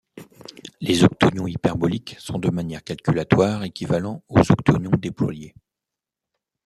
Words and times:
Les 0.81 1.03
octonions 1.03 1.45
hyperboliques 1.45 2.15
sont 2.17 2.39
de 2.39 2.49
manière 2.49 2.83
calculatoire 2.83 3.63
équivalents 3.63 4.23
aux 4.29 4.51
octonions 4.51 4.97
déployés. 4.97 5.53